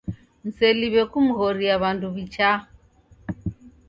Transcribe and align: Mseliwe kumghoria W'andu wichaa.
Mseliwe 0.45 1.01
kumghoria 1.11 1.75
W'andu 1.81 2.07
wichaa. 2.15 2.59